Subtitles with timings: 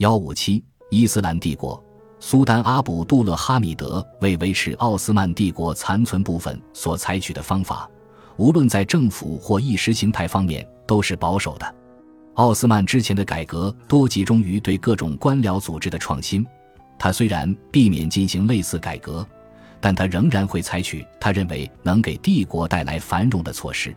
[0.00, 1.78] 幺五七，伊斯兰帝国，
[2.20, 7.86] 苏丹阿卜杜勒哈米德为维持奥斯曼帝国残存部分所采取的方法，
[8.38, 11.74] 无论在政府或意识形态方面都是保守的。
[12.36, 16.46] 奥斯曼之前的改革多集中于对各种官僚组织的创新，
[16.98, 19.26] 他虽然避免进行类似改革，
[19.82, 23.94] 但他仍然会采取他认为能给帝国带来繁荣的措施。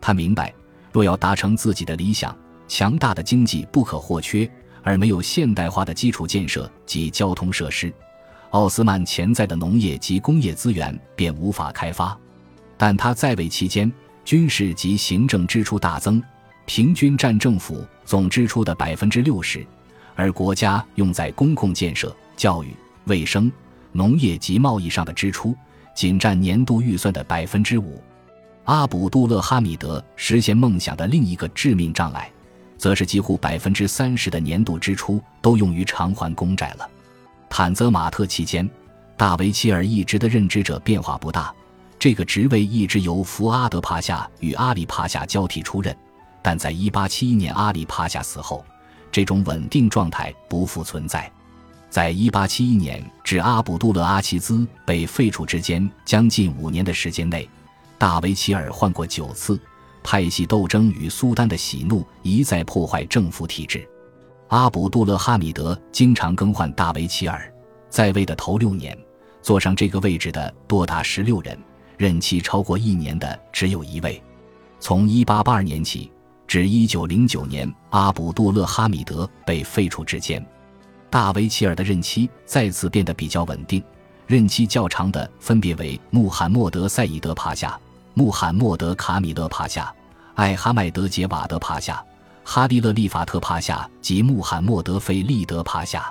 [0.00, 0.54] 他明白，
[0.90, 2.34] 若要达成自己的理想，
[2.66, 4.50] 强大的经济不可或缺。
[4.84, 7.92] 而没有现代化的基础建设及交通设施，
[8.50, 12.16] 奥斯曼潜在的农业及工业资源便无法开发。
[12.76, 13.90] 但他在位期间，
[14.24, 16.22] 军事及行政支出大增，
[16.66, 19.66] 平均占政府总支出的百分之六十，
[20.14, 22.68] 而国家用在公共建设、教育、
[23.06, 23.50] 卫生、
[23.92, 25.56] 农业及贸易上的支出
[25.94, 28.02] 仅占年度预算的百分之五。
[28.64, 32.30] 阿卜杜勒哈米德实现梦想的另一个致命障碍。
[32.76, 36.88] 则是几乎百分之三十的年度支出都用于偿还公债了。
[37.48, 38.68] 坦泽马特期间，
[39.16, 41.54] 大维齐尔一职的任职者变化不大，
[41.98, 45.96] 这个职位一直由福阿德帕夏与阿里帕夏交替出任。
[46.42, 48.64] 但在1871年阿里帕夏死后，
[49.10, 51.30] 这种稳定状态不复存在。
[51.88, 57.48] 在1871年至阿卜杜勒阿齐兹被废除之间将近五年的时间内，
[57.96, 59.58] 大维齐尔换过九次。
[60.04, 63.88] 派系斗争与苏丹的喜怒一再破坏政府体制。
[64.48, 67.52] 阿卜杜勒哈米德经常更换大维齐尔，
[67.88, 68.96] 在位的头六年，
[69.42, 71.58] 坐上这个位置的多达十六人，
[71.96, 74.22] 任期超过一年的只有一位。
[74.78, 76.12] 从一八八二年起
[76.46, 80.44] 至一九零九年，阿卜杜勒哈米德被废除之间，
[81.08, 83.82] 大维齐尔的任期再次变得比较稳定。
[84.26, 87.78] 任期较长的分别为穆罕默德赛义德帕夏。
[88.16, 89.92] 穆罕默德·卡米勒帕夏、
[90.36, 92.02] 艾哈迈德·杰瓦德帕夏、
[92.44, 96.08] 哈迪勒利法特帕夏及穆罕默德·费利德帕夏。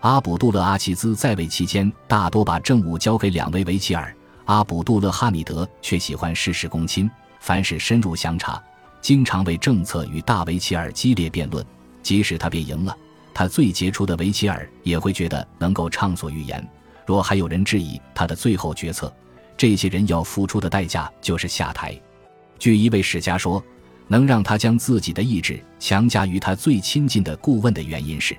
[0.00, 4.14] 阿卜杜勒阿齐兹在位期间，大多把政务交给两位维齐尔。
[4.44, 8.62] 阿卜杜勒哈米德却喜欢事事躬亲，凡事深入详查，
[9.00, 11.64] 经常为政策与大维齐尔激烈辩论。
[12.02, 12.94] 即使他辩赢了，
[13.32, 16.66] 他最杰出的维齐尔也会觉得能够畅所欲言。
[17.06, 19.10] 若还有人质疑他的最后决策，
[19.60, 21.94] 这些人要付出的代价就是下台。
[22.58, 23.62] 据一位史家说，
[24.08, 28.34] 能让他将自己的意志强加于他最亲近的顾问的原因是，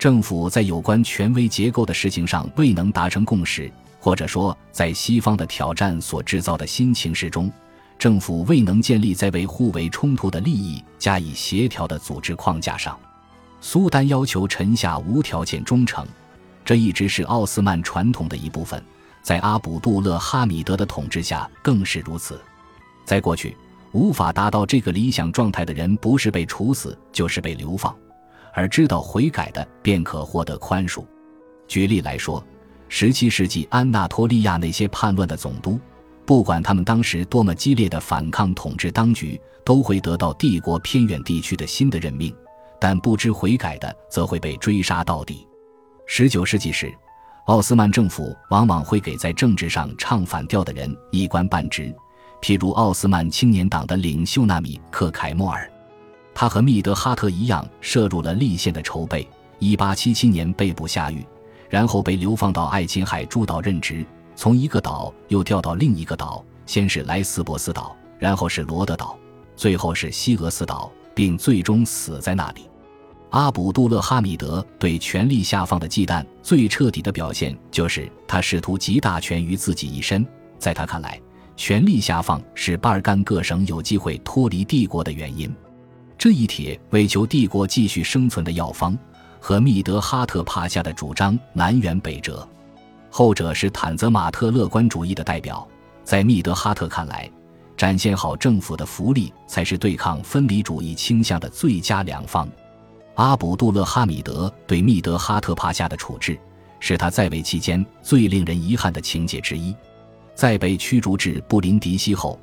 [0.00, 3.70] 政府在有关权威结构的事情上未能达成共识，
[4.00, 7.48] 或者说，在西方的挑战所制造的新情势中，
[7.96, 12.98] 政府未能建立在为互为冲突的利益加以协调的组织框架上。
[13.60, 16.04] 苏丹要求臣下无条件忠诚，
[16.64, 18.82] 这一直是奥斯曼传统的一部分。
[19.28, 22.40] 在阿卜杜勒哈米德的统治下更是如此。
[23.04, 23.54] 在过去，
[23.92, 27.92] 无法达到这个理想状态的人，不是被处死，就是被流放；
[28.54, 31.04] 而知道悔改的，便可获得宽恕。
[31.66, 32.42] 举例来说
[32.88, 35.78] ，17世纪安纳托利亚那些叛乱的总督，
[36.24, 42.32] 不管他们当时多么激烈的反抗统治当局，都会得到帝国偏远地区的新的任命；
[42.80, 45.46] 但不知悔改的，则会被追杀到底。
[46.08, 46.90] 19世纪时。
[47.48, 51.90] 奥斯曼政府往往会给在政治上唱反调的人一官半职，
[52.42, 55.66] 譬如奥斯曼青年党的领袖纳米克凯莫尔，
[56.34, 59.26] 他和密德哈特一样涉入了立宪的筹备。
[59.60, 61.24] 1877年被捕下狱，
[61.70, 64.04] 然后被流放到爱琴海诸岛任职，
[64.36, 69.18] 从一个岛又调到另一个岛，先是莱斯博斯岛，然后是罗德岛，
[69.56, 72.67] 最后是西俄斯岛，并最终死在那里。
[73.30, 80.26] 阿卜杜勒哈米德对权力下放的忌惮最彻底的表现，就是他试图集大权于自己一身。
[80.58, 81.20] 在他看来，
[81.56, 85.54] 权力下放是巴尔干各省有机会脱离帝国的原因。
[86.16, 88.98] 这一铁为求帝国继续生存的药方，
[89.38, 92.48] 和密德哈特帕夏的主张南辕北辙。
[93.10, 95.66] 后者是坦泽马特乐观主义的代表，
[96.02, 97.30] 在密德哈特看来，
[97.76, 102.48] 展现好政府的福利才是对抗分离主义倾向的最佳良方。
[103.18, 106.38] 阿卜杜勒哈米德对密德哈特帕夏的处置，
[106.78, 109.74] 是他在位期间最令人遗憾的情节之一。
[110.36, 112.38] 在被驱逐至布林迪西后，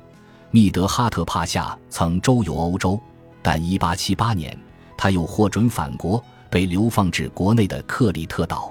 [0.50, 3.00] 密德哈特帕夏曾周游欧洲，
[3.40, 4.58] 但1878年
[4.98, 8.70] 他又获准返国，被流放至国内的克里特岛。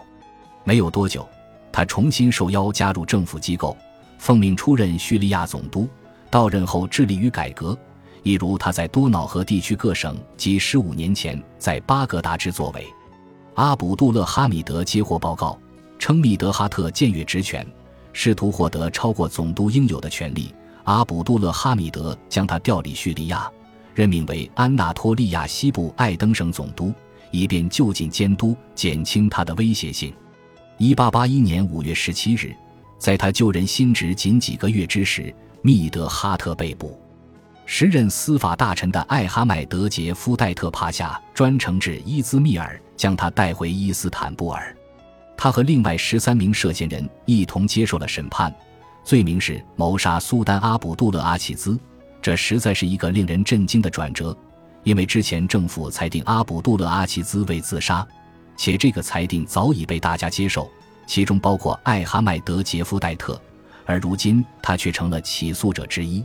[0.63, 1.28] 没有多久，
[1.72, 3.75] 他重新受邀加入政府机构，
[4.19, 5.90] 奉命出任叙利亚总督。
[6.30, 7.75] 到任后致力于改革。
[8.25, 12.83] 一如他在多瑙河地区各省及十五年前在巴格达之作为，
[13.54, 15.56] 阿卜杜勒哈米德接获报告，
[16.00, 17.63] 称密德哈特僭越职权，
[18.13, 20.51] 试图获得超过总督应有的权利。
[20.86, 23.48] 阿卜杜勒哈米德将他调离叙利亚，
[23.94, 26.92] 任命为安纳托利亚西部艾登省总督，
[27.30, 30.12] 以便就近监督，减轻他的威胁性。
[30.80, 32.56] 一八八一年五月十七日，
[32.98, 35.31] 在他就任新职仅几个月之时，
[35.62, 37.00] 密德哈特被捕。
[37.66, 44.76] 时任司法大臣的艾哈迈德杰夫戴特帕夏专程至伊兹密尔，将他带回伊斯坦布尔。
[45.36, 48.54] 他和另外十三名涉嫌人一同接受了审判，
[49.04, 51.78] 罪名是谋杀苏丹阿卜杜勒阿齐兹。
[52.22, 54.36] 这实在是一个令人震惊的转折，
[54.84, 58.08] 因为之前政府裁定阿卜杜勒阿齐兹为自杀，
[58.56, 60.70] 且这个裁定早已被大家接受，
[61.08, 63.40] 其中包括艾哈迈德杰夫戴特，
[63.86, 66.24] 而如今他却成了起诉者之一。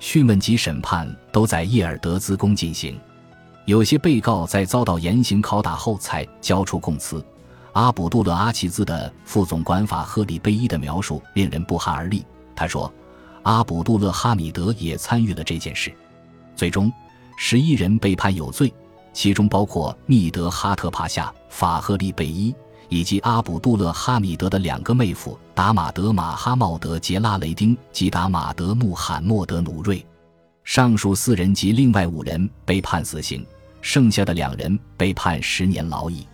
[0.00, 2.98] 讯问及审判都在叶尔德兹宫进行，
[3.66, 7.24] 有些被告在遭到严刑拷打后才交出供词。
[7.74, 12.24] 阿卜杜勒阿齐兹的副总管法赫里贝伊的描述令人不寒而栗。
[12.56, 12.92] 他说
[13.44, 15.92] ：“阿卜杜勒哈米德也参与了这件事。”
[16.56, 16.90] 最终，
[17.36, 18.72] 十一人被判有罪，
[19.12, 22.54] 其中包括密德哈特帕夏、法赫利贝伊
[22.90, 25.38] 以及阿卜杜勒哈米德的两个妹夫。
[25.54, 30.04] 达马德马哈茂德杰拉雷丁及达马德穆罕默德努瑞，
[30.64, 33.46] 上述四人及另外五人被判死刑，
[33.82, 36.26] 剩下的两人被判十年劳役。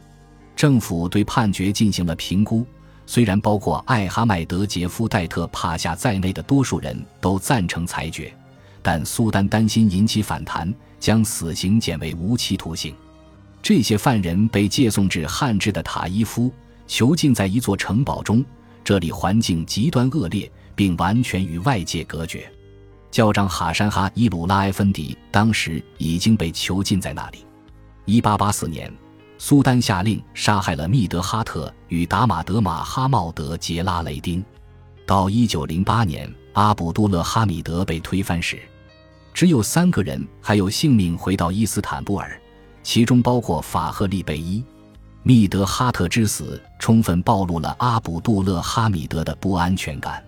[0.54, 2.64] 政府对判决进行了评估，
[3.04, 8.32] 虽然包括艾哈迈德杰夫戴特帕夏在内的多数人都赞成裁决，
[8.80, 12.94] 但苏丹担心引起反弹，将死刑减为无期徒刑。
[13.68, 16.52] 这些犯人被借送至汉制的塔伊夫，
[16.86, 18.44] 囚禁在一座城堡中。
[18.84, 22.48] 这里环境极端恶劣，并完全与外界隔绝。
[23.10, 27.44] 教长哈山哈伊鲁拉埃芬迪当时已经被囚禁在那里。
[28.06, 28.92] 1884年，
[29.36, 34.44] 苏丹下令杀害了密德哈特与达马德马哈茂德杰拉雷丁。
[35.04, 38.60] 到1908年，阿卜杜勒哈米德被推翻时，
[39.34, 42.40] 只有三个人还有性命回到伊斯坦布尔，
[42.86, 44.62] 其中包括法赫利贝伊。
[45.24, 50.24] 密德哈特之死充分暴露了阿卜杜勒哈米德的不安全感，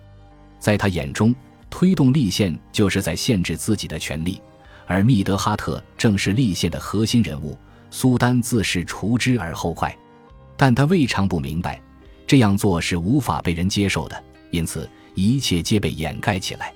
[0.59, 1.33] 在他眼中，
[1.69, 4.41] 推动立宪就是在限制自己的权利，
[4.87, 7.57] 而密德哈特正是立宪的核心人物。
[7.91, 9.97] 苏丹自是除之而后快，
[10.57, 11.81] 但他未尝不明白，
[12.27, 14.21] 这样做是无法被人接受的，
[14.51, 16.73] 因此一切皆被掩盖起来。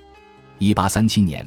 [0.58, 1.46] 一八三七年，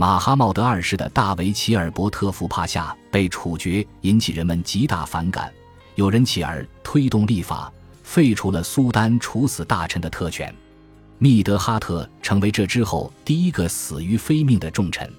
[0.00, 5.52] 马哈茂德二世的大维齐尔伯特福帕夏被处决，引起人们极大反感。
[5.96, 7.72] 有人起而推动立法，
[8.04, 10.54] 废除了苏丹处死大臣的特权。
[11.18, 15.12] 密德哈特成为这之后第一个死于非命的重臣。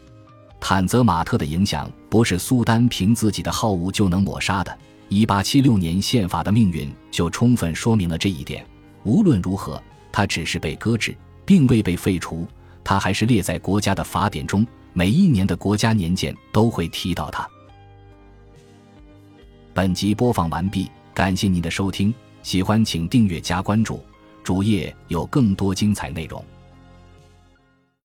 [0.61, 4.73] 坦泽马特的影响不是苏丹凭自己的好恶就能抹杀的。
[5.09, 8.65] 一八七六年宪法的命运就充分说明了这一点。
[9.03, 11.13] 无论如何，他只是被搁置，
[11.45, 12.47] 并未被废除，
[12.83, 17.47] 他还是列在国家的法典中，每一年的国家年鉴都会提到他。
[19.73, 24.03] 本集播放完毕，感谢您的收听，喜欢请订阅加关注，
[24.43, 26.43] 主页有更多精彩内容。